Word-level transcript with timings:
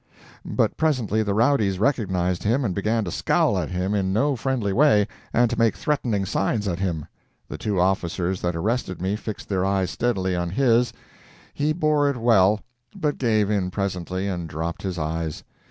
But 0.43 0.77
presently 0.77 1.21
the 1.21 1.35
rowdies 1.35 1.77
recognised 1.77 2.41
him 2.41 2.65
and 2.65 2.73
began 2.73 3.03
to 3.05 3.11
scowl 3.11 3.55
at 3.59 3.69
him 3.69 3.93
in 3.93 4.11
no 4.11 4.35
friendly 4.35 4.73
way, 4.73 5.07
and 5.31 5.47
to 5.51 5.59
make 5.59 5.75
threatening 5.75 6.25
signs 6.25 6.67
at 6.67 6.79
him. 6.79 7.05
The 7.47 7.59
two 7.59 7.79
officers 7.79 8.41
that 8.41 8.55
arrested 8.55 8.99
me 8.99 9.15
fixed 9.15 9.47
their 9.47 9.63
eyes 9.63 9.91
steadily 9.91 10.35
on 10.35 10.49
his; 10.49 10.91
he 11.53 11.71
bore 11.71 12.09
it 12.09 12.17
well, 12.17 12.61
but 12.95 13.19
gave 13.19 13.51
in 13.51 13.69
presently, 13.69 14.27
and 14.27 14.49
dropped 14.49 14.81
his 14.81 14.97
eyes. 14.97 15.43